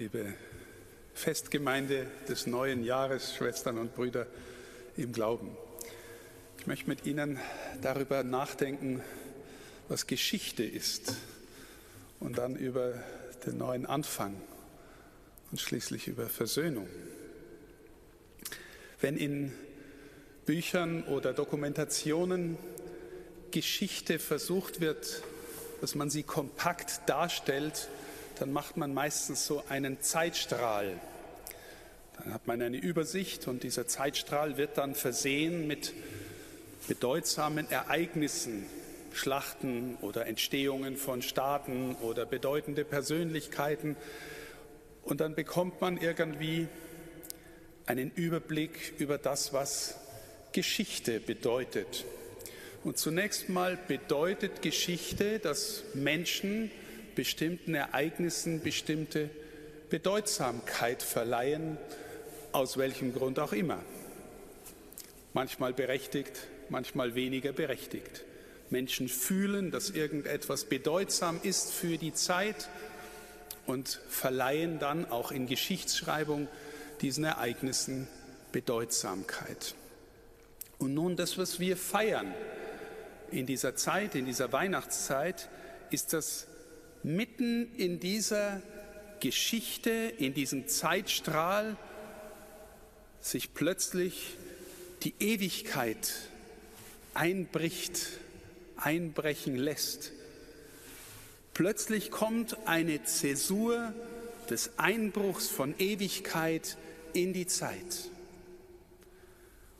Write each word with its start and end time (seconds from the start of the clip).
liebe 0.00 0.32
Festgemeinde 1.12 2.06
des 2.26 2.46
neuen 2.46 2.84
Jahres, 2.84 3.34
Schwestern 3.34 3.76
und 3.76 3.94
Brüder 3.94 4.26
im 4.96 5.12
Glauben. 5.12 5.54
Ich 6.58 6.66
möchte 6.66 6.88
mit 6.88 7.04
Ihnen 7.04 7.38
darüber 7.82 8.24
nachdenken, 8.24 9.02
was 9.88 10.06
Geschichte 10.06 10.62
ist 10.62 11.16
und 12.18 12.38
dann 12.38 12.56
über 12.56 12.94
den 13.44 13.58
neuen 13.58 13.84
Anfang 13.84 14.40
und 15.50 15.60
schließlich 15.60 16.08
über 16.08 16.30
Versöhnung. 16.30 16.88
Wenn 19.02 19.18
in 19.18 19.52
Büchern 20.46 21.04
oder 21.04 21.34
Dokumentationen 21.34 22.56
Geschichte 23.50 24.18
versucht 24.18 24.80
wird, 24.80 25.22
dass 25.82 25.94
man 25.94 26.08
sie 26.08 26.22
kompakt 26.22 27.02
darstellt, 27.06 27.90
dann 28.40 28.52
macht 28.52 28.78
man 28.78 28.94
meistens 28.94 29.44
so 29.44 29.62
einen 29.68 30.00
Zeitstrahl. 30.00 30.98
Dann 32.16 32.32
hat 32.32 32.46
man 32.46 32.62
eine 32.62 32.78
Übersicht 32.78 33.46
und 33.48 33.62
dieser 33.62 33.86
Zeitstrahl 33.86 34.56
wird 34.56 34.78
dann 34.78 34.94
versehen 34.94 35.66
mit 35.66 35.92
bedeutsamen 36.88 37.70
Ereignissen, 37.70 38.64
Schlachten 39.12 39.96
oder 40.00 40.26
Entstehungen 40.26 40.96
von 40.96 41.20
Staaten 41.20 41.96
oder 41.96 42.24
bedeutende 42.24 42.84
Persönlichkeiten. 42.84 43.96
Und 45.02 45.20
dann 45.20 45.34
bekommt 45.34 45.80
man 45.82 45.98
irgendwie 45.98 46.66
einen 47.84 48.10
Überblick 48.10 48.94
über 48.98 49.18
das, 49.18 49.52
was 49.52 49.96
Geschichte 50.52 51.20
bedeutet. 51.20 52.06
Und 52.84 52.96
zunächst 52.96 53.50
mal 53.50 53.76
bedeutet 53.76 54.62
Geschichte, 54.62 55.40
dass 55.40 55.84
Menschen 55.92 56.70
bestimmten 57.14 57.74
Ereignissen 57.74 58.62
bestimmte 58.62 59.30
Bedeutsamkeit 59.88 61.02
verleihen, 61.02 61.76
aus 62.52 62.76
welchem 62.76 63.12
Grund 63.12 63.38
auch 63.38 63.52
immer. 63.52 63.82
Manchmal 65.32 65.72
berechtigt, 65.72 66.46
manchmal 66.68 67.14
weniger 67.14 67.52
berechtigt. 67.52 68.24
Menschen 68.70 69.08
fühlen, 69.08 69.70
dass 69.70 69.90
irgendetwas 69.90 70.64
bedeutsam 70.64 71.40
ist 71.42 71.72
für 71.72 71.98
die 71.98 72.14
Zeit 72.14 72.68
und 73.66 74.00
verleihen 74.08 74.78
dann 74.78 75.10
auch 75.10 75.32
in 75.32 75.46
Geschichtsschreibung 75.46 76.48
diesen 77.00 77.24
Ereignissen 77.24 78.08
Bedeutsamkeit. 78.52 79.74
Und 80.78 80.94
nun 80.94 81.16
das, 81.16 81.36
was 81.36 81.60
wir 81.60 81.76
feiern 81.76 82.34
in 83.30 83.46
dieser 83.46 83.76
Zeit, 83.76 84.14
in 84.14 84.24
dieser 84.24 84.52
Weihnachtszeit, 84.52 85.48
ist 85.90 86.12
das 86.12 86.46
mitten 87.02 87.74
in 87.76 88.00
dieser 88.00 88.62
Geschichte, 89.20 89.90
in 89.90 90.34
diesem 90.34 90.68
Zeitstrahl 90.68 91.76
sich 93.20 93.54
plötzlich 93.54 94.36
die 95.02 95.14
Ewigkeit 95.18 96.12
einbricht, 97.14 98.18
einbrechen 98.76 99.56
lässt. 99.56 100.12
Plötzlich 101.54 102.10
kommt 102.10 102.56
eine 102.66 103.04
Zäsur 103.04 103.92
des 104.48 104.78
Einbruchs 104.78 105.48
von 105.48 105.74
Ewigkeit 105.78 106.76
in 107.12 107.32
die 107.32 107.46
Zeit. 107.46 108.10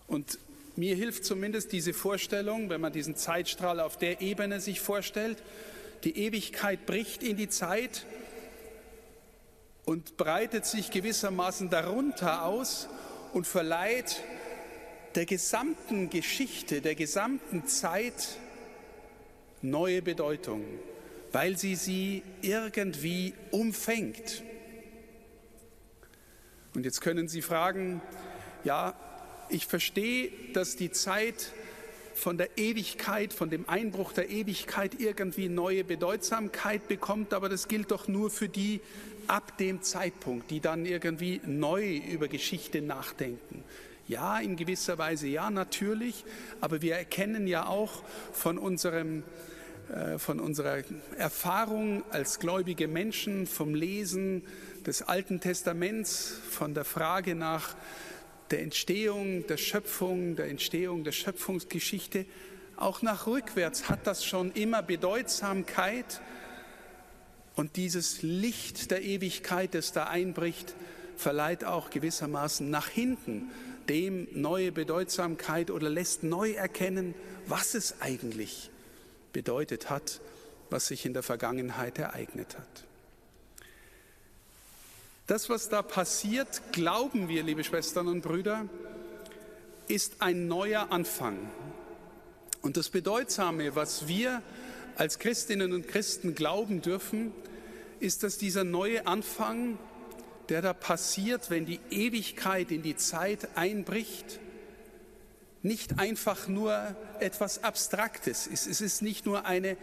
Und 0.07 0.39
mir 0.77 0.97
hilft 0.97 1.25
zumindest 1.25 1.73
diese 1.73 1.93
Vorstellung, 1.93 2.69
wenn 2.71 2.81
man 2.81 2.93
diesen 2.93 3.17
Zeitstrahl 3.17 3.81
auf 3.81 3.97
der 3.97 4.21
Ebene 4.21 4.61
sich 4.61 4.81
vorstellt, 4.81 5.43
die 6.05 6.17
Ewigkeit 6.17 6.87
bricht 6.87 7.23
in 7.23 7.37
die 7.37 7.49
Zeit 7.49 8.07
und 9.85 10.17
breitet 10.17 10.67
sich 10.67 10.91
gewissermaßen 10.91 11.71
darunter 11.71 12.45
aus 12.45 12.89
und 13.33 13.47
verleiht 13.47 14.23
der 15.15 15.27
gesamten 15.27 16.11
Geschichte, 16.11 16.81
der 16.81 16.95
gesamten 16.95 17.67
Zeit 17.67 18.39
neue 19.63 20.03
Bedeutung, 20.03 20.65
weil 21.33 21.59
sie 21.59 21.75
sie 21.75 22.23
irgendwie 22.43 23.35
umfängt. 23.51 24.43
Und 26.75 26.85
jetzt 26.85 27.01
können 27.01 27.29
Sie 27.29 27.43
fragen, 27.43 28.01
ja, 28.63 28.95
ich 29.49 29.67
verstehe, 29.67 30.31
dass 30.53 30.77
die 30.77 30.93
Zeit 30.93 31.53
von 32.21 32.37
der 32.37 32.59
Ewigkeit, 32.59 33.33
von 33.33 33.49
dem 33.49 33.69
Einbruch 33.69 34.13
der 34.13 34.29
Ewigkeit 34.29 35.01
irgendwie 35.01 35.49
neue 35.49 35.85
Bedeutsamkeit 35.85 36.87
bekommt, 36.87 37.33
aber 37.33 37.49
das 37.49 37.67
gilt 37.67 37.91
doch 37.91 38.09
nur 38.09 38.31
für 38.31 38.49
die 38.49 38.81
ab 39.27 39.57
dem 39.59 39.83
Zeitpunkt, 39.83 40.51
die 40.51 40.61
dann 40.61 40.85
irgendwie 40.85 41.41
neu 41.47 41.97
über 41.97 42.29
Geschichte 42.29 42.83
nachdenken. 42.83 43.65
Ja, 44.07 44.39
in 44.39 44.57
gewisser 44.57 44.99
Weise 44.99 45.29
ja, 45.29 45.51
natürlich, 45.51 46.25
aber 46.61 46.83
wir 46.83 46.97
erkennen 46.97 47.47
ja 47.47 47.67
auch 47.67 48.03
von 48.33 48.59
unserem 48.59 49.23
äh, 49.91 50.19
von 50.19 50.41
unserer 50.41 50.83
Erfahrung 51.17 52.03
als 52.11 52.39
gläubige 52.39 52.87
Menschen, 52.87 53.47
vom 53.47 53.75
Lesen 53.75 54.43
des 54.87 55.03
Alten 55.03 55.41
Testaments, 55.41 56.39
von 56.51 56.75
der 56.75 56.85
Frage 56.85 57.35
nach 57.35 57.75
der 58.51 58.63
Entstehung 58.63 59.47
der 59.47 59.57
Schöpfung, 59.57 60.37
der 60.37 60.49
Entstehung 60.49 61.05
der 61.05 61.13
Schöpfungsgeschichte, 61.13 62.27
auch 62.77 63.03
nach 63.03 63.27
rückwärts 63.27 63.89
hat 63.89 64.07
das 64.07 64.25
schon 64.25 64.53
immer 64.53 64.83
Bedeutsamkeit. 64.83 66.21
Und 67.55 67.77
dieses 67.77 68.23
Licht 68.23 68.91
der 68.91 69.03
Ewigkeit, 69.03 69.75
das 69.75 69.93
da 69.93 70.05
einbricht, 70.05 70.75
verleiht 71.17 71.65
auch 71.65 71.91
gewissermaßen 71.91 72.71
nach 72.71 72.89
hinten 72.89 73.51
dem 73.89 74.29
neue 74.33 74.73
Bedeutsamkeit 74.73 75.71
oder 75.71 75.91
lässt 75.91 76.23
neu 76.23 76.53
erkennen, 76.53 77.15
was 77.47 77.75
es 77.75 78.01
eigentlich 78.01 78.71
bedeutet 79.33 79.91
hat, 79.91 80.21
was 80.71 80.87
sich 80.87 81.05
in 81.05 81.13
der 81.13 81.23
Vergangenheit 81.23 81.99
ereignet 81.99 82.57
hat. 82.57 82.90
Das, 85.31 85.49
was 85.49 85.69
da 85.69 85.81
passiert, 85.81 86.61
glauben 86.73 87.29
wir, 87.29 87.45
liebe 87.45 87.63
Schwestern 87.63 88.09
und 88.09 88.21
Brüder, 88.21 88.69
ist 89.87 90.23
ein 90.23 90.49
neuer 90.49 90.91
Anfang. 90.91 91.39
Und 92.63 92.77
das 92.77 92.89
Bedeutsame, 92.89 93.77
was 93.77 94.09
wir 94.09 94.43
als 94.97 95.21
Christinnen 95.21 95.73
und 95.73 95.87
Christen 95.87 96.35
glauben 96.35 96.83
dürfen, 96.83 97.33
ist, 98.01 98.25
dass 98.25 98.39
dieser 98.39 98.65
neue 98.65 99.07
Anfang, 99.07 99.79
der 100.49 100.63
da 100.63 100.73
passiert, 100.73 101.49
wenn 101.49 101.65
die 101.65 101.79
Ewigkeit 101.91 102.73
in 102.73 102.83
die 102.83 102.97
Zeit 102.97 103.57
einbricht, 103.57 104.41
nicht 105.63 106.01
einfach 106.01 106.49
nur 106.49 106.97
etwas 107.21 107.63
Abstraktes 107.63 108.49
ist. 108.49 108.67
Es 108.67 108.81
ist 108.81 109.01
nicht 109.01 109.27
nur 109.27 109.47
eine 109.47 109.77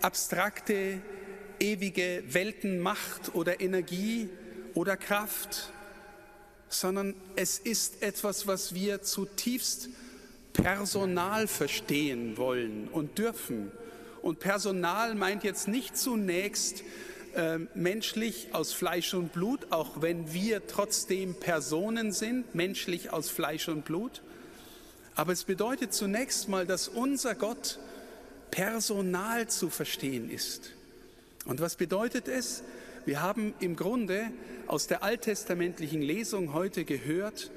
abstrakte, 0.00 1.02
ewige 1.58 2.22
Weltenmacht 2.28 3.34
oder 3.34 3.60
Energie, 3.60 4.28
oder 4.76 4.96
Kraft, 4.96 5.72
sondern 6.68 7.14
es 7.34 7.58
ist 7.58 8.02
etwas, 8.02 8.46
was 8.46 8.74
wir 8.74 9.02
zutiefst 9.02 9.88
personal 10.52 11.48
verstehen 11.48 12.36
wollen 12.36 12.88
und 12.88 13.18
dürfen. 13.18 13.72
Und 14.20 14.38
Personal 14.38 15.14
meint 15.14 15.44
jetzt 15.44 15.66
nicht 15.66 15.96
zunächst 15.96 16.82
äh, 17.34 17.58
menschlich 17.74 18.48
aus 18.52 18.74
Fleisch 18.74 19.14
und 19.14 19.32
Blut, 19.32 19.66
auch 19.70 20.02
wenn 20.02 20.32
wir 20.34 20.66
trotzdem 20.66 21.34
Personen 21.34 22.12
sind, 22.12 22.54
menschlich 22.54 23.12
aus 23.12 23.30
Fleisch 23.30 23.68
und 23.68 23.86
Blut. 23.86 24.20
Aber 25.14 25.32
es 25.32 25.44
bedeutet 25.44 25.94
zunächst 25.94 26.48
mal, 26.48 26.66
dass 26.66 26.88
unser 26.88 27.34
Gott 27.34 27.78
personal 28.50 29.48
zu 29.48 29.70
verstehen 29.70 30.30
ist. 30.30 30.72
Und 31.46 31.60
was 31.60 31.76
bedeutet 31.76 32.28
es? 32.28 32.62
Wir 33.06 33.22
haben 33.22 33.54
im 33.60 33.76
Grunde 33.76 34.32
aus 34.66 34.88
der 34.88 35.04
alttestamentlichen 35.04 36.02
Lesung 36.02 36.52
heute 36.52 36.84
gehört, 36.84 37.52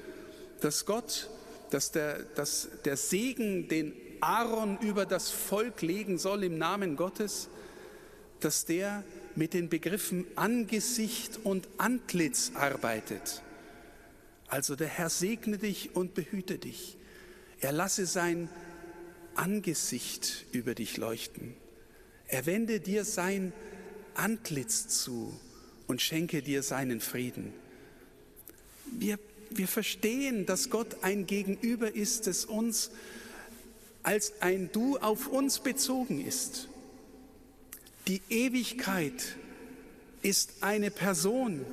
dass 0.60 0.86
Gott, 0.86 1.28
dass 1.70 1.90
der, 1.90 2.20
dass 2.36 2.68
der 2.84 2.96
Segen, 2.96 3.66
den 3.66 3.92
Aaron 4.20 4.78
über 4.78 5.06
das 5.06 5.30
Volk 5.30 5.82
legen 5.82 6.18
soll 6.18 6.44
im 6.44 6.56
Namen 6.56 6.94
Gottes, 6.94 7.48
dass 8.38 8.64
der 8.64 9.02
mit 9.34 9.52
den 9.52 9.68
Begriffen 9.68 10.24
Angesicht 10.36 11.40
und 11.42 11.66
Antlitz 11.78 12.52
arbeitet. 12.54 13.42
Also 14.46 14.76
der 14.76 14.88
Herr 14.88 15.10
segne 15.10 15.58
dich 15.58 15.96
und 15.96 16.14
behüte 16.14 16.58
dich. 16.58 16.96
Er 17.60 17.72
lasse 17.72 18.06
sein 18.06 18.48
Angesicht 19.34 20.46
über 20.52 20.76
dich 20.76 20.96
leuchten. 20.96 21.56
Er 22.28 22.46
wende 22.46 22.78
dir 22.78 23.04
sein 23.04 23.52
Antlitz 24.14 24.88
zu 24.88 25.38
und 25.86 26.02
schenke 26.02 26.42
dir 26.42 26.62
seinen 26.62 27.00
Frieden. 27.00 27.52
Wir, 28.92 29.18
wir 29.50 29.68
verstehen, 29.68 30.46
dass 30.46 30.70
Gott 30.70 31.02
ein 31.02 31.26
Gegenüber 31.26 31.94
ist, 31.94 32.26
das 32.26 32.44
uns 32.44 32.90
als 34.02 34.40
ein 34.40 34.70
Du 34.72 34.98
auf 34.98 35.28
uns 35.28 35.60
bezogen 35.60 36.24
ist. 36.24 36.68
Die 38.08 38.22
Ewigkeit 38.30 39.36
ist 40.22 40.62
eine 40.62 40.90
Person 40.90 41.64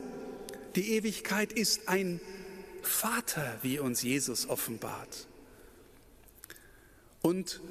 Die 0.78 0.94
Ewigkeit 0.94 1.54
ist 1.54 1.90
ein 1.90 2.22
Vater, 2.84 3.58
wie 3.64 3.80
uns 3.80 4.04
Jesus 4.04 4.48
offenbart. 4.48 5.26
Und 7.24 7.62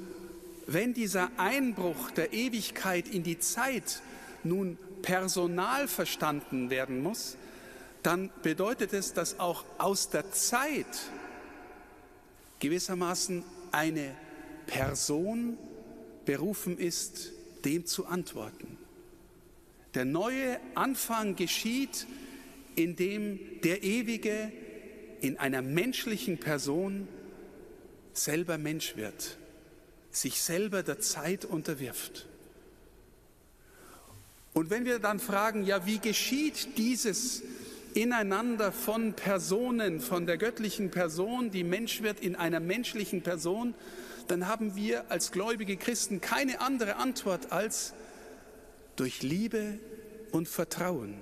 wenn 0.65 0.93
dieser 0.93 1.31
Einbruch 1.37 2.11
der 2.11 2.33
Ewigkeit 2.33 3.07
in 3.07 3.23
die 3.23 3.39
Zeit 3.39 4.01
nun 4.43 4.77
personal 5.01 5.87
verstanden 5.87 6.69
werden 6.69 7.01
muss, 7.01 7.37
dann 8.03 8.29
bedeutet 8.41 8.93
es, 8.93 9.13
dass 9.13 9.39
auch 9.39 9.65
aus 9.77 10.09
der 10.09 10.31
Zeit 10.31 10.85
gewissermaßen 12.59 13.43
eine 13.71 14.15
Person 14.65 15.57
berufen 16.25 16.77
ist, 16.77 17.31
dem 17.65 17.85
zu 17.85 18.05
antworten. 18.05 18.77
Der 19.93 20.05
neue 20.05 20.59
Anfang 20.75 21.35
geschieht, 21.35 22.05
indem 22.75 23.39
der 23.63 23.83
Ewige 23.83 24.51
in 25.21 25.37
einer 25.37 25.61
menschlichen 25.61 26.37
Person 26.37 27.07
selber 28.13 28.57
Mensch 28.57 28.95
wird, 28.95 29.37
sich 30.11 30.41
selber 30.41 30.83
der 30.83 30.99
Zeit 30.99 31.45
unterwirft. 31.45 32.27
Und 34.57 34.71
wenn 34.71 34.85
wir 34.85 34.97
dann 34.97 35.19
fragen, 35.19 35.63
ja, 35.65 35.85
wie 35.85 35.99
geschieht 35.99 36.79
dieses 36.79 37.43
Ineinander 37.93 38.71
von 38.71 39.13
Personen, 39.13 39.99
von 39.99 40.25
der 40.25 40.37
göttlichen 40.37 40.89
Person, 40.89 41.51
die 41.51 41.63
Mensch 41.63 42.01
wird 42.01 42.19
in 42.21 42.35
einer 42.35 42.59
menschlichen 42.59 43.21
Person, 43.21 43.75
dann 44.27 44.47
haben 44.47 44.75
wir 44.75 45.11
als 45.11 45.31
gläubige 45.31 45.77
Christen 45.77 46.21
keine 46.21 46.59
andere 46.59 46.95
Antwort 46.95 47.51
als 47.51 47.93
durch 48.95 49.21
Liebe 49.21 49.77
und 50.31 50.47
Vertrauen. 50.47 51.19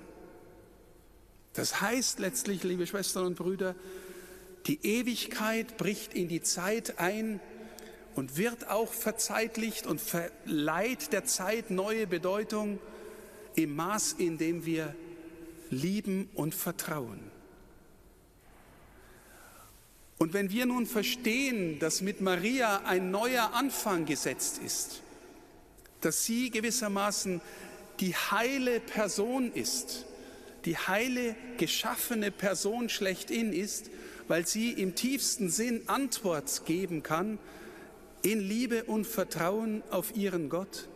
Das 1.52 1.82
heißt 1.82 2.20
letztlich, 2.20 2.62
liebe 2.62 2.86
Schwestern 2.86 3.26
und 3.26 3.34
Brüder, 3.34 3.74
die 4.66 4.78
Ewigkeit 4.82 5.76
bricht 5.76 6.14
in 6.14 6.28
die 6.28 6.40
Zeit 6.40 6.98
ein 6.98 7.40
und 8.14 8.38
wird 8.38 8.70
auch 8.70 8.94
verzeitlicht 8.94 9.86
und 9.86 10.00
verleiht 10.00 11.12
der 11.12 11.26
Zeit 11.26 11.70
neue 11.70 12.06
Bedeutung 12.06 12.78
im 13.56 13.74
Maß, 13.74 14.14
in 14.18 14.38
dem 14.38 14.64
wir 14.64 14.94
lieben 15.70 16.28
und 16.34 16.54
vertrauen. 16.54 17.18
Und 20.18 20.32
wenn 20.32 20.50
wir 20.50 20.66
nun 20.66 20.86
verstehen, 20.86 21.78
dass 21.78 22.00
mit 22.00 22.20
Maria 22.20 22.82
ein 22.84 23.10
neuer 23.10 23.52
Anfang 23.52 24.06
gesetzt 24.06 24.60
ist, 24.64 25.02
dass 26.00 26.24
sie 26.24 26.50
gewissermaßen 26.50 27.40
die 28.00 28.14
heile 28.14 28.80
Person 28.80 29.52
ist, 29.52 30.06
die 30.64 30.76
heile 30.76 31.36
geschaffene 31.58 32.30
Person 32.30 32.88
schlechthin 32.88 33.52
ist, 33.52 33.90
weil 34.28 34.46
sie 34.46 34.72
im 34.72 34.94
tiefsten 34.94 35.50
Sinn 35.50 35.82
Antwort 35.86 36.64
geben 36.66 37.02
kann 37.02 37.38
in 38.22 38.40
Liebe 38.40 38.84
und 38.84 39.06
Vertrauen 39.06 39.82
auf 39.90 40.16
ihren 40.16 40.48
Gott, 40.48 40.88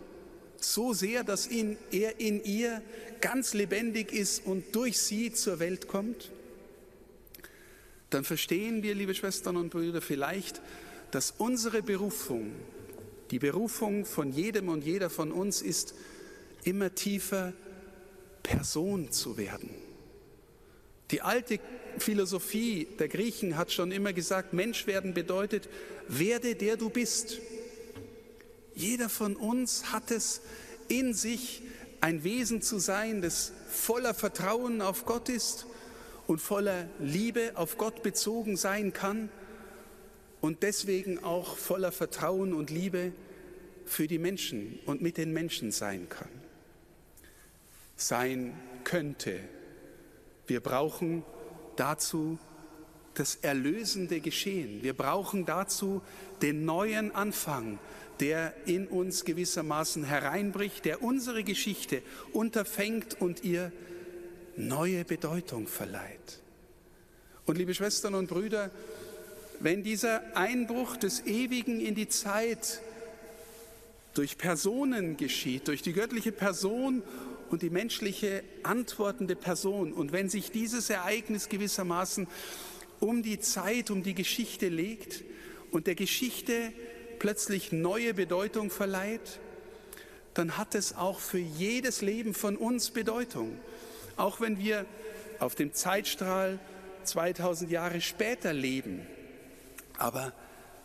so 0.61 0.93
sehr, 0.93 1.25
dass 1.25 1.47
in, 1.47 1.77
er 1.91 2.21
in 2.21 2.45
ihr 2.45 2.83
ganz 3.21 3.55
lebendig 3.55 4.13
ist 4.13 4.47
und 4.47 4.75
durch 4.75 4.99
sie 4.99 5.33
zur 5.33 5.59
Welt 5.59 5.89
kommt, 5.89 6.31
dann 8.11 8.25
verstehen 8.25 8.83
wir, 8.83 8.95
liebe 8.95 9.15
Schwestern 9.15 9.57
und 9.57 9.71
Brüder, 9.71 10.01
vielleicht, 10.01 10.61
dass 11.11 11.33
unsere 11.39 11.83
Berufung, 11.83 12.53
die 13.31 13.39
Berufung 13.39 14.05
von 14.05 14.33
jedem 14.33 14.69
und 14.69 14.85
jeder 14.85 15.11
von 15.11 15.33
uns 15.33 15.63
ist, 15.63 15.95
immer 16.65 16.95
tiefer 16.95 17.53
Person 18.43 19.13
zu 19.13 19.37
werden. 19.37 19.71
Die 21.11 21.23
alte 21.23 21.59
Philosophie 21.99 22.87
der 22.99 23.09
Griechen 23.09 23.57
hat 23.57 23.73
schon 23.73 23.93
immer 23.93 24.13
gesagt, 24.13 24.53
Mensch 24.53 24.87
werden 24.87 25.15
bedeutet, 25.15 25.69
werde 26.09 26.55
der 26.55 26.77
du 26.77 26.89
bist. 26.89 27.39
Jeder 28.75 29.09
von 29.09 29.37
uns 29.37 29.93
hat 29.93 30.11
es 30.11 30.41
in 30.89 31.15
sich, 31.15 31.63
ein 32.01 32.25
Wesen 32.25 32.63
zu 32.63 32.79
sein, 32.79 33.21
das 33.21 33.53
voller 33.69 34.15
Vertrauen 34.15 34.81
auf 34.81 35.05
Gott 35.05 35.29
ist 35.29 35.67
und 36.27 36.41
voller 36.41 36.89
Liebe 36.99 37.53
auf 37.57 37.77
Gott 37.77 38.03
bezogen 38.03 38.57
sein 38.57 38.93
kann 38.93 39.29
und 40.41 40.63
deswegen 40.63 41.23
auch 41.23 41.57
voller 41.57 41.93
Vertrauen 41.93 42.55
und 42.55 42.71
Liebe 42.71 43.13
für 43.85 44.07
die 44.07 44.19
Menschen 44.19 44.79
und 44.87 45.03
mit 45.03 45.17
den 45.17 45.33
Menschen 45.33 45.73
sein 45.73 46.09
kann. 46.09 46.31
Sein 47.97 48.59
könnte. 48.85 49.41
Wir 50.47 50.61
brauchen 50.61 51.23
dazu 51.77 52.39
das 53.15 53.37
erlösende 53.37 54.21
Geschehen. 54.21 54.83
Wir 54.83 54.95
brauchen 54.95 55.45
dazu 55.45 56.03
den 56.43 56.65
neuen 56.65 57.15
Anfang, 57.15 57.79
der 58.21 58.55
in 58.67 58.87
uns 58.87 59.25
gewissermaßen 59.25 60.05
hereinbricht, 60.05 60.85
der 60.85 61.03
unsere 61.03 61.43
Geschichte 61.43 62.03
unterfängt 62.33 63.21
und 63.21 63.45
ihr 63.45 63.73
neue 64.57 65.05
Bedeutung 65.05 65.67
verleiht. 65.67 66.41
Und 67.47 67.59
liebe 67.59 67.75
Schwestern 67.75 68.15
und 68.15 68.29
Brüder, 68.29 68.71
wenn 69.59 69.83
dieser 69.83 70.37
Einbruch 70.37 70.97
des 70.97 71.27
Ewigen 71.27 71.81
in 71.81 71.95
die 71.95 72.09
Zeit 72.09 72.81
durch 74.15 74.39
Personen 74.39 75.17
geschieht, 75.17 75.69
durch 75.69 75.83
die 75.83 75.93
göttliche 75.93 76.33
Person 76.33 77.03
und 77.51 77.63
die 77.63 77.71
menschliche 77.71 78.43
antwortende 78.63 79.37
Person, 79.37 79.93
und 79.93 80.13
wenn 80.13 80.29
sich 80.29 80.51
dieses 80.51 80.91
Ereignis 80.91 81.49
gewissermaßen 81.49 82.29
um 83.01 83.23
die 83.23 83.41
Zeit, 83.41 83.91
um 83.91 84.03
die 84.03 84.15
Geschichte 84.15 84.69
legt 84.69 85.25
und 85.71 85.87
der 85.87 85.95
Geschichte 85.95 86.73
plötzlich 87.19 87.73
neue 87.73 88.15
Bedeutung 88.15 88.71
verleiht, 88.71 89.41
dann 90.35 90.57
hat 90.57 90.75
es 90.75 90.97
auch 90.97 91.19
für 91.19 91.39
jedes 91.39 92.03
Leben 92.03 92.35
von 92.35 92.57
uns 92.57 92.91
Bedeutung. 92.91 93.59
Auch 94.17 94.41
wenn 94.41 94.59
wir 94.59 94.87
auf 95.39 95.55
dem 95.55 95.73
Zeitstrahl 95.73 96.59
2000 97.05 97.71
Jahre 97.71 98.01
später 98.01 98.53
leben. 98.53 99.07
Aber 99.99 100.33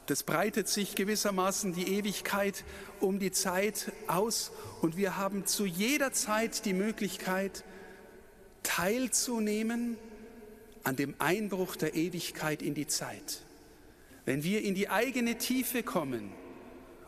das 0.08 0.24
breitet 0.24 0.68
sich 0.68 0.96
gewissermaßen 0.96 1.74
die 1.74 1.98
Ewigkeit 1.98 2.64
um 3.00 3.20
die 3.20 3.32
Zeit 3.32 3.92
aus 4.08 4.52
und 4.82 4.98
wir 4.98 5.18
haben 5.18 5.46
zu 5.46 5.66
jeder 5.66 6.14
Zeit 6.14 6.66
die 6.66 6.74
Möglichkeit, 6.74 7.64
teilzunehmen 8.64 9.98
an 10.86 10.96
dem 10.96 11.16
Einbruch 11.20 11.76
der 11.76 11.96
Ewigkeit 11.96 12.62
in 12.62 12.74
die 12.74 12.88
Zeit. 12.88 13.42
Wenn 14.24 14.44
wir 14.44 14.62
in 14.62 14.76
die 14.76 14.90
eigene 14.90 15.38
Tiefe 15.38 15.84
kommen, 15.84 16.32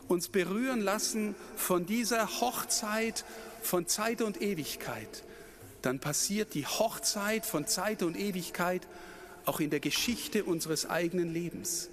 uns 0.08 0.28
berühren 0.28 0.80
lassen 0.80 1.34
von 1.56 1.86
dieser 1.86 2.40
Hochzeit 2.40 3.24
von 3.62 3.86
Zeit 3.86 4.20
und 4.20 4.42
Ewigkeit, 4.42 5.24
dann 5.82 6.00
passiert 6.00 6.54
die 6.54 6.66
Hochzeit 6.66 7.46
von 7.46 7.66
Zeit 7.66 8.02
und 8.02 8.16
Ewigkeit 8.16 8.86
auch 9.44 9.60
in 9.60 9.70
der 9.70 9.80
Geschichte 9.80 10.44
unseres 10.44 10.86
eigenen 10.86 11.32
Lebens. 11.32 11.88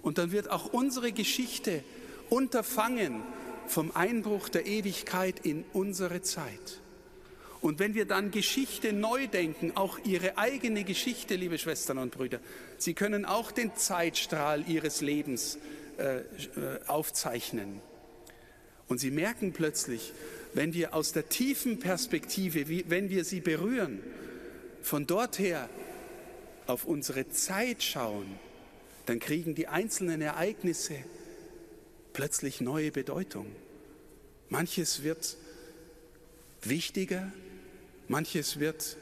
Und 0.00 0.18
dann 0.18 0.32
wird 0.32 0.50
auch 0.50 0.72
unsere 0.72 1.12
Geschichte 1.12 1.84
unterfangen 2.30 3.22
vom 3.66 3.90
Einbruch 3.94 4.48
der 4.48 4.66
Ewigkeit 4.66 5.44
in 5.44 5.64
unsere 5.72 6.22
Zeit. 6.22 6.81
Und 7.62 7.78
wenn 7.78 7.94
wir 7.94 8.06
dann 8.06 8.32
Geschichte 8.32 8.92
neu 8.92 9.28
denken, 9.28 9.76
auch 9.76 10.00
Ihre 10.04 10.36
eigene 10.36 10.82
Geschichte, 10.82 11.36
liebe 11.36 11.58
Schwestern 11.58 11.98
und 11.98 12.10
Brüder, 12.10 12.40
Sie 12.76 12.92
können 12.92 13.24
auch 13.24 13.52
den 13.52 13.76
Zeitstrahl 13.76 14.68
Ihres 14.68 15.00
Lebens 15.00 15.58
äh, 15.96 16.18
äh, 16.18 16.24
aufzeichnen. 16.88 17.80
Und 18.88 18.98
Sie 18.98 19.12
merken 19.12 19.52
plötzlich, 19.52 20.12
wenn 20.54 20.74
wir 20.74 20.92
aus 20.92 21.12
der 21.12 21.28
tiefen 21.28 21.78
Perspektive, 21.78 22.68
wie, 22.68 22.84
wenn 22.88 23.10
wir 23.10 23.24
sie 23.24 23.40
berühren, 23.40 24.00
von 24.82 25.06
dort 25.06 25.38
her 25.38 25.70
auf 26.66 26.84
unsere 26.84 27.28
Zeit 27.30 27.84
schauen, 27.84 28.26
dann 29.06 29.20
kriegen 29.20 29.54
die 29.54 29.68
einzelnen 29.68 30.20
Ereignisse 30.20 30.96
plötzlich 32.12 32.60
neue 32.60 32.90
Bedeutung. 32.90 33.46
Manches 34.48 35.04
wird 35.04 35.36
wichtiger, 36.62 37.32
Manches 38.12 38.60
wird 38.60 38.98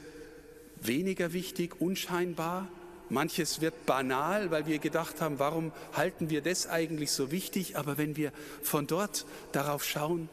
weniger 0.81 1.33
wichtig, 1.33 1.81
unscheinbar. 1.81 2.69
Manches 3.09 3.59
wird 3.59 3.85
banal, 3.85 4.51
weil 4.51 4.67
wir 4.67 4.79
gedacht 4.79 5.19
haben, 5.19 5.37
warum 5.37 5.73
halten 5.91 6.29
wir 6.29 6.39
das 6.41 6.65
eigentlich 6.65 7.11
so 7.11 7.29
wichtig? 7.29 7.75
Aber 7.75 7.97
wenn 7.97 8.15
wir 8.15 8.31
von 8.63 8.87
dort 8.87 9.25
darauf 9.51 9.83
schauen, 9.83 10.29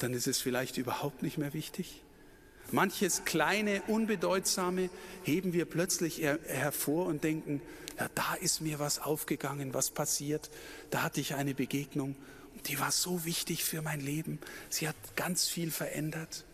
dann 0.00 0.12
ist 0.12 0.26
es 0.26 0.38
vielleicht 0.38 0.76
überhaupt 0.76 1.22
nicht 1.22 1.38
mehr 1.38 1.54
wichtig. 1.54 2.02
Manches 2.72 3.24
kleine, 3.24 3.80
unbedeutsame 3.86 4.90
heben 5.22 5.54
wir 5.54 5.64
plötzlich 5.64 6.18
her 6.18 6.38
hervor 6.46 7.06
und 7.06 7.24
denken, 7.24 7.62
ja, 7.98 8.10
da 8.14 8.34
ist 8.34 8.60
mir 8.60 8.78
was 8.80 8.98
aufgegangen, 8.98 9.72
was 9.72 9.88
passiert. 9.88 10.50
Da 10.90 11.02
hatte 11.02 11.22
ich 11.22 11.36
eine 11.36 11.54
Begegnung, 11.54 12.16
die 12.66 12.78
war 12.78 12.92
so 12.92 13.24
wichtig 13.24 13.64
für 13.64 13.80
mein 13.80 14.02
Leben. 14.02 14.40
Sie 14.68 14.88
hat 14.88 14.96
ganz 15.16 15.48
viel 15.48 15.70
verändert. 15.70 16.44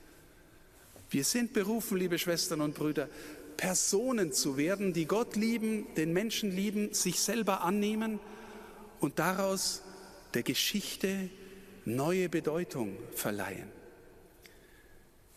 Wir 1.11 1.25
sind 1.25 1.52
berufen, 1.52 1.99
liebe 1.99 2.19
Schwestern 2.21 2.61
und 2.61 2.76
Brüder, 2.76 3.09
Personen 3.57 4.33
zu 4.33 4.57
werden, 4.57 4.93
die 4.93 5.07
Gott 5.07 5.35
lieben, 5.35 5.87
den 5.97 6.12
Menschen 6.12 6.55
lieben, 6.55 6.95
sich 6.95 7.21
selber 7.21 7.62
annehmen 7.62 8.21
und 9.00 9.19
daraus 9.19 9.83
der 10.35 10.45
Geschichte 10.45 11.29
neue 11.85 12.29
Bedeutung 12.29 12.97
verleihen. 13.12 13.69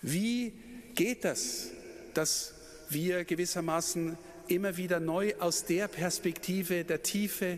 Wie 0.04 0.54
geht 0.94 1.26
das, 1.26 1.72
dass 2.14 2.54
wir 2.90 3.26
gewissermaßen 3.26 4.16
immer 4.48 4.78
wieder 4.78 5.00
neu 5.00 5.34
aus 5.40 5.66
der 5.66 5.88
Perspektive 5.88 6.84
der 6.84 7.02
Tiefe 7.02 7.58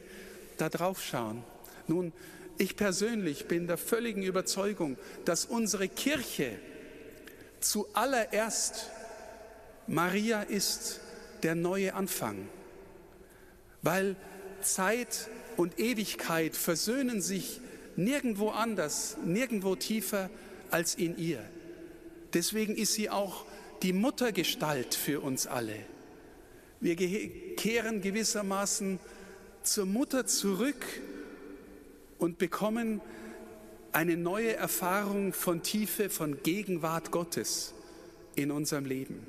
da 0.55 0.69
drauf 0.69 1.03
schauen? 1.03 1.43
Nun, 1.87 2.13
ich 2.57 2.77
persönlich 2.77 3.47
bin 3.47 3.67
der 3.67 3.77
völligen 3.77 4.23
Überzeugung, 4.23 4.97
dass 5.25 5.43
unsere 5.43 5.89
Kirche 5.89 6.57
zuallererst 7.69 8.89
Maria 9.87 10.41
ist 10.41 10.99
der 11.43 11.55
neue 11.55 11.93
Anfang, 11.93 12.47
weil 13.81 14.15
Zeit 14.61 15.29
und 15.57 15.79
Ewigkeit 15.79 16.55
versöhnen 16.55 17.21
sich 17.21 17.61
nirgendwo 17.95 18.49
anders, 18.49 19.17
nirgendwo 19.23 19.75
tiefer 19.75 20.29
als 20.71 20.95
in 20.95 21.17
ihr. 21.17 21.43
Deswegen 22.33 22.75
ist 22.75 22.93
sie 22.93 23.09
auch 23.09 23.45
die 23.83 23.93
Muttergestalt 23.93 24.95
für 24.95 25.21
uns 25.21 25.47
alle. 25.47 25.77
Wir 26.81 26.95
kehren 27.55 28.01
gewissermaßen 28.01 28.99
zur 29.63 29.85
Mutter 29.85 30.25
zurück 30.25 30.85
und 32.17 32.37
bekommen 32.37 33.01
eine 33.95 34.17
neue 34.17 34.53
Erfahrung 34.53 35.31
von 35.31 35.63
Tiefe, 35.63 36.09
von 36.09 36.43
Gegenwart 36.43 37.11
Gottes 37.11 37.73
in 38.35 38.51
unserem 38.51 38.83
Leben. 38.83 39.25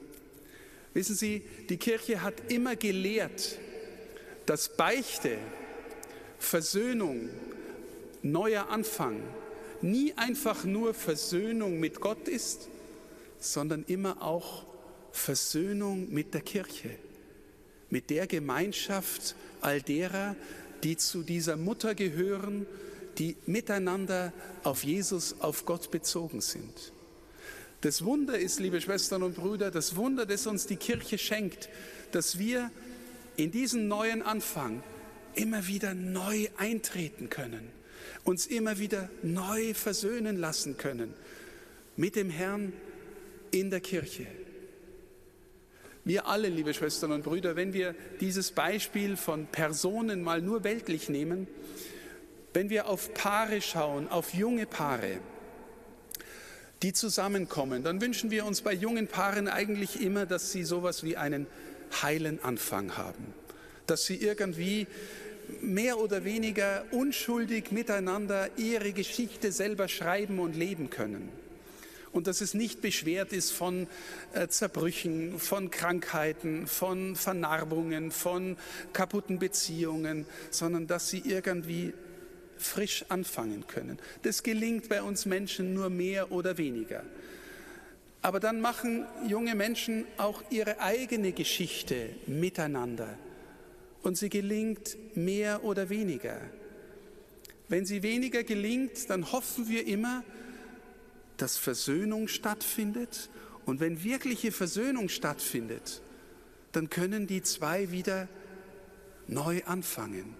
Wissen 0.92 1.14
Sie, 1.14 1.44
die 1.68 1.76
Kirche 1.76 2.20
hat 2.20 2.50
immer 2.50 2.74
gelehrt, 2.74 3.60
dass 4.44 4.76
Beichte, 4.76 5.38
Versöhnung, 6.40 7.28
neuer 8.22 8.68
Anfang 8.68 9.20
nie 9.82 10.12
einfach 10.16 10.64
nur 10.64 10.94
Versöhnung 10.94 11.78
mit 11.78 12.00
Gott 12.00 12.26
ist, 12.26 12.68
sondern 13.38 13.84
immer 13.86 14.20
auch 14.20 14.66
Versöhnung 15.12 16.12
mit 16.12 16.34
der 16.34 16.40
Kirche, 16.40 16.90
mit 17.88 18.10
der 18.10 18.26
Gemeinschaft 18.26 19.36
all 19.60 19.80
derer, 19.80 20.34
die 20.82 20.96
zu 20.96 21.22
dieser 21.22 21.56
Mutter 21.56 21.94
gehören, 21.94 22.66
die 23.18 23.36
miteinander 23.46 24.32
auf 24.62 24.84
Jesus, 24.84 25.40
auf 25.40 25.64
Gott 25.64 25.90
bezogen 25.90 26.40
sind. 26.40 26.92
Das 27.80 28.04
Wunder 28.04 28.38
ist, 28.38 28.58
liebe 28.58 28.80
Schwestern 28.80 29.22
und 29.22 29.36
Brüder, 29.36 29.70
das 29.70 29.96
Wunder, 29.96 30.26
das 30.26 30.46
uns 30.46 30.66
die 30.66 30.76
Kirche 30.76 31.18
schenkt, 31.18 31.68
dass 32.12 32.38
wir 32.38 32.70
in 33.36 33.50
diesen 33.50 33.88
neuen 33.88 34.22
Anfang 34.22 34.82
immer 35.34 35.66
wieder 35.66 35.94
neu 35.94 36.48
eintreten 36.56 37.28
können, 37.28 37.68
uns 38.24 38.46
immer 38.46 38.78
wieder 38.78 39.10
neu 39.22 39.74
versöhnen 39.74 40.36
lassen 40.36 40.76
können 40.78 41.14
mit 41.96 42.16
dem 42.16 42.30
Herrn 42.30 42.72
in 43.50 43.70
der 43.70 43.80
Kirche. 43.80 44.26
Wir 46.04 46.26
alle, 46.26 46.48
liebe 46.48 46.72
Schwestern 46.72 47.12
und 47.12 47.24
Brüder, 47.24 47.56
wenn 47.56 47.72
wir 47.72 47.94
dieses 48.20 48.52
Beispiel 48.52 49.16
von 49.16 49.46
Personen 49.46 50.22
mal 50.22 50.40
nur 50.40 50.62
weltlich 50.62 51.08
nehmen, 51.08 51.48
wenn 52.56 52.70
wir 52.70 52.88
auf 52.88 53.12
Paare 53.12 53.60
schauen, 53.60 54.08
auf 54.08 54.32
junge 54.32 54.64
Paare, 54.64 55.18
die 56.80 56.94
zusammenkommen, 56.94 57.82
dann 57.84 58.00
wünschen 58.00 58.30
wir 58.30 58.46
uns 58.46 58.62
bei 58.62 58.72
jungen 58.72 59.08
Paaren 59.08 59.46
eigentlich 59.46 60.00
immer, 60.00 60.24
dass 60.24 60.52
sie 60.52 60.64
sowas 60.64 61.04
wie 61.04 61.18
einen 61.18 61.46
heilen 62.00 62.42
Anfang 62.42 62.96
haben, 62.96 63.34
dass 63.86 64.06
sie 64.06 64.16
irgendwie 64.16 64.86
mehr 65.60 65.98
oder 65.98 66.24
weniger 66.24 66.86
unschuldig 66.92 67.72
miteinander 67.72 68.48
ihre 68.56 68.94
Geschichte 68.94 69.52
selber 69.52 69.86
schreiben 69.86 70.38
und 70.38 70.56
leben 70.56 70.88
können. 70.88 71.28
Und 72.10 72.26
dass 72.26 72.40
es 72.40 72.54
nicht 72.54 72.80
beschwert 72.80 73.34
ist 73.34 73.50
von 73.50 73.86
äh, 74.32 74.48
Zerbrüchen, 74.48 75.38
von 75.38 75.70
Krankheiten, 75.70 76.66
von 76.66 77.16
Vernarbungen, 77.16 78.10
von 78.12 78.56
kaputten 78.94 79.38
Beziehungen, 79.38 80.24
sondern 80.50 80.86
dass 80.86 81.10
sie 81.10 81.18
irgendwie 81.18 81.92
frisch 82.58 83.04
anfangen 83.08 83.66
können. 83.66 83.98
Das 84.22 84.42
gelingt 84.42 84.88
bei 84.88 85.02
uns 85.02 85.26
Menschen 85.26 85.74
nur 85.74 85.90
mehr 85.90 86.32
oder 86.32 86.58
weniger. 86.58 87.04
Aber 88.22 88.40
dann 88.40 88.60
machen 88.60 89.06
junge 89.28 89.54
Menschen 89.54 90.04
auch 90.16 90.42
ihre 90.50 90.80
eigene 90.80 91.32
Geschichte 91.32 92.10
miteinander 92.26 93.18
und 94.02 94.16
sie 94.16 94.28
gelingt 94.28 94.96
mehr 95.16 95.64
oder 95.64 95.88
weniger. 95.88 96.40
Wenn 97.68 97.84
sie 97.84 98.02
weniger 98.02 98.44
gelingt, 98.44 99.10
dann 99.10 99.32
hoffen 99.32 99.68
wir 99.68 99.86
immer, 99.86 100.24
dass 101.36 101.56
Versöhnung 101.56 102.28
stattfindet. 102.28 103.30
Und 103.64 103.80
wenn 103.80 104.04
wirkliche 104.04 104.52
Versöhnung 104.52 105.08
stattfindet, 105.08 106.00
dann 106.72 106.90
können 106.90 107.26
die 107.26 107.42
zwei 107.42 107.90
wieder 107.90 108.28
neu 109.26 109.62
anfangen. 109.64 110.34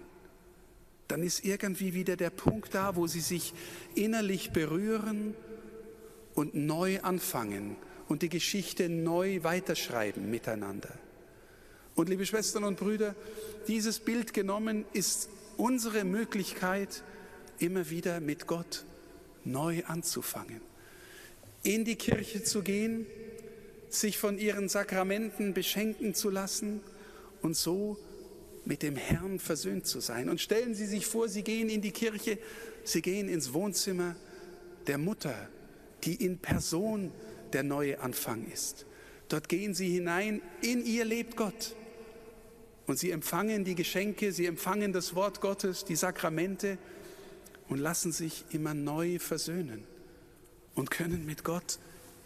Dann 1.07 1.23
ist 1.23 1.45
irgendwie 1.45 1.93
wieder 1.93 2.15
der 2.15 2.29
Punkt 2.29 2.73
da, 2.73 2.95
wo 2.95 3.07
sie 3.07 3.21
sich 3.21 3.53
innerlich 3.95 4.51
berühren 4.51 5.35
und 6.33 6.53
neu 6.53 6.99
anfangen 7.01 7.75
und 8.07 8.21
die 8.21 8.29
Geschichte 8.29 8.89
neu 8.89 9.43
weiterschreiben 9.43 10.29
miteinander. 10.29 10.93
Und 11.95 12.09
liebe 12.09 12.25
Schwestern 12.25 12.63
und 12.63 12.77
Brüder, 12.77 13.15
dieses 13.67 13.99
Bild 13.99 14.33
genommen 14.33 14.85
ist 14.93 15.29
unsere 15.55 16.03
Möglichkeit, 16.03 17.03
immer 17.59 17.89
wieder 17.89 18.19
mit 18.19 18.45
Gott 18.45 18.85
neu 19.43 19.83
anzufangen 19.85 20.61
in 21.67 21.83
die 21.83 21.95
Kirche 21.95 22.43
zu 22.43 22.61
gehen, 22.61 23.05
sich 23.89 24.17
von 24.17 24.37
ihren 24.37 24.69
Sakramenten 24.69 25.53
beschenken 25.53 26.13
zu 26.13 26.29
lassen 26.29 26.81
und 27.41 27.55
so 27.55 27.97
mit 28.67 28.83
dem 28.83 28.95
Herrn 28.95 29.39
versöhnt 29.39 29.87
zu 29.87 29.99
sein. 29.99 30.29
Und 30.29 30.41
stellen 30.41 30.75
Sie 30.75 30.85
sich 30.85 31.05
vor, 31.05 31.29
Sie 31.29 31.43
gehen 31.43 31.69
in 31.69 31.81
die 31.81 31.91
Kirche, 31.91 32.37
Sie 32.83 33.01
gehen 33.01 33.29
ins 33.29 33.53
Wohnzimmer 33.53 34.15
der 34.87 34.97
Mutter, 34.97 35.49
die 36.03 36.15
in 36.15 36.37
Person 36.37 37.11
der 37.53 37.63
neue 37.63 37.99
Anfang 37.99 38.45
ist. 38.51 38.85
Dort 39.29 39.49
gehen 39.49 39.73
Sie 39.73 39.89
hinein, 39.89 40.41
in 40.61 40.85
ihr 40.85 41.05
lebt 41.05 41.35
Gott. 41.35 41.75
Und 42.85 42.97
Sie 42.97 43.11
empfangen 43.11 43.65
die 43.65 43.75
Geschenke, 43.75 44.31
Sie 44.31 44.45
empfangen 44.45 44.93
das 44.93 45.15
Wort 45.15 45.41
Gottes, 45.41 45.83
die 45.83 45.95
Sakramente 45.95 46.77
und 47.67 47.79
lassen 47.79 48.11
sich 48.11 48.45
immer 48.51 48.73
neu 48.73 49.19
versöhnen 49.19 49.83
und 50.75 50.91
können 50.91 51.25
mit 51.25 51.43
Gott 51.43 51.79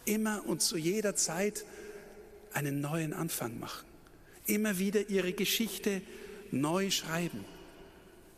immer 0.06 0.44
und 0.46 0.62
zu 0.62 0.78
jeder 0.78 1.16
Zeit 1.16 1.66
einen 2.54 2.82
neuen 2.82 3.14
Anfang 3.14 3.60
machen. 3.60 3.86
Immer 4.46 4.78
wieder 4.78 5.10
ihre 5.10 5.34
Geschichte 5.34 6.02
neu 6.52 6.90
schreiben. 6.90 7.46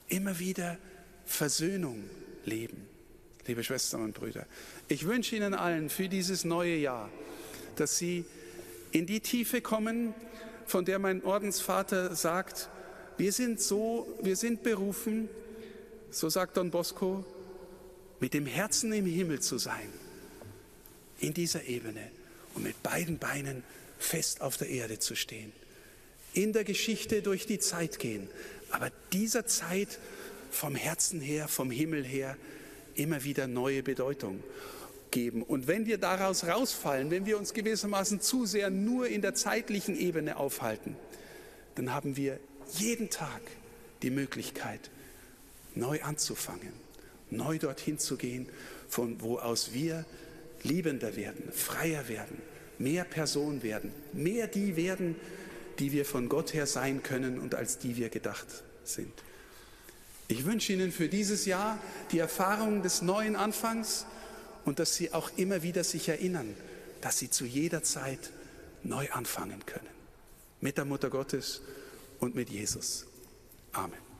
Immer 0.07 0.39
wieder 0.39 0.77
Versöhnung 1.25 2.03
leben. 2.45 2.87
Liebe 3.45 3.63
Schwestern 3.63 4.03
und 4.03 4.13
Brüder, 4.13 4.45
ich 4.87 5.05
wünsche 5.05 5.35
Ihnen 5.35 5.53
allen 5.53 5.89
für 5.89 6.07
dieses 6.07 6.45
neue 6.45 6.75
Jahr, 6.75 7.09
dass 7.75 7.97
Sie 7.97 8.23
in 8.91 9.05
die 9.05 9.19
Tiefe 9.19 9.61
kommen, 9.61 10.13
von 10.65 10.85
der 10.85 10.99
mein 10.99 11.23
Ordensvater 11.23 12.15
sagt, 12.15 12.69
wir 13.17 13.31
sind 13.31 13.59
so, 13.59 14.07
wir 14.21 14.35
sind 14.35 14.63
berufen, 14.63 15.27
so 16.09 16.29
sagt 16.29 16.57
Don 16.57 16.71
Bosco, 16.71 17.25
mit 18.19 18.33
dem 18.33 18.45
Herzen 18.45 18.93
im 18.93 19.05
Himmel 19.05 19.41
zu 19.41 19.57
sein 19.57 19.89
in 21.19 21.33
dieser 21.33 21.65
Ebene 21.65 22.11
und 22.53 22.63
mit 22.63 22.81
beiden 22.83 23.17
Beinen 23.17 23.63
fest 23.97 24.41
auf 24.41 24.57
der 24.57 24.69
Erde 24.69 24.99
zu 24.99 25.15
stehen. 25.15 25.51
In 26.33 26.53
der 26.53 26.63
Geschichte 26.63 27.21
durch 27.21 27.45
die 27.45 27.59
Zeit 27.59 27.99
gehen, 27.99 28.29
aber 28.71 28.91
dieser 29.11 29.45
Zeit 29.45 29.99
vom 30.49 30.75
Herzen 30.75 31.21
her, 31.21 31.47
vom 31.47 31.71
Himmel 31.71 32.03
her 32.03 32.37
immer 32.95 33.23
wieder 33.23 33.47
neue 33.47 33.83
Bedeutung 33.83 34.43
geben. 35.11 35.43
Und 35.43 35.67
wenn 35.67 35.85
wir 35.85 35.97
daraus 35.97 36.45
rausfallen, 36.45 37.11
wenn 37.11 37.25
wir 37.25 37.37
uns 37.37 37.53
gewissermaßen 37.53 38.19
zu 38.19 38.45
sehr 38.45 38.69
nur 38.69 39.07
in 39.07 39.21
der 39.21 39.35
zeitlichen 39.35 39.97
Ebene 39.97 40.37
aufhalten, 40.37 40.95
dann 41.75 41.93
haben 41.93 42.17
wir 42.17 42.39
jeden 42.73 43.09
Tag 43.09 43.41
die 44.01 44.09
Möglichkeit, 44.09 44.91
neu 45.75 46.01
anzufangen, 46.01 46.73
neu 47.29 47.57
dorthin 47.57 47.99
zu 47.99 48.17
gehen, 48.17 48.47
von 48.87 49.21
wo 49.21 49.37
aus 49.37 49.73
wir 49.73 50.05
liebender 50.63 51.15
werden, 51.15 51.51
freier 51.51 52.07
werden, 52.07 52.41
mehr 52.77 53.03
Person 53.03 53.63
werden, 53.63 53.91
mehr 54.13 54.47
die 54.47 54.75
werden, 54.75 55.15
die 55.79 55.91
wir 55.91 56.05
von 56.05 56.29
Gott 56.29 56.53
her 56.53 56.67
sein 56.67 57.03
können 57.03 57.39
und 57.39 57.55
als 57.55 57.77
die 57.77 57.97
wir 57.97 58.09
gedacht 58.09 58.47
sind. 58.83 59.11
Ich 60.27 60.45
wünsche 60.45 60.73
Ihnen 60.73 60.91
für 60.91 61.09
dieses 61.09 61.45
Jahr 61.45 61.77
die 62.11 62.19
Erfahrung 62.19 62.81
des 62.81 63.01
neuen 63.01 63.35
Anfangs 63.35 64.05
und 64.65 64.79
dass 64.79 64.95
Sie 64.95 65.13
auch 65.13 65.31
immer 65.35 65.63
wieder 65.63 65.83
sich 65.83 66.09
erinnern, 66.09 66.55
dass 67.01 67.19
Sie 67.19 67.29
zu 67.29 67.45
jeder 67.45 67.83
Zeit 67.83 68.31
neu 68.83 69.09
anfangen 69.11 69.65
können. 69.65 69.93
mit 70.63 70.77
der 70.77 70.85
Mutter 70.85 71.09
Gottes 71.09 71.61
und 72.19 72.35
mit 72.35 72.49
Jesus. 72.49 73.05
Amen. 73.73 74.12